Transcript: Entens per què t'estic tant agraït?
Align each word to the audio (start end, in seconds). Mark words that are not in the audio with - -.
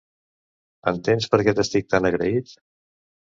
Entens 0.91 1.29
per 1.35 1.39
què 1.47 1.53
t'estic 1.59 1.87
tant 1.95 2.09
agraït? 2.11 2.51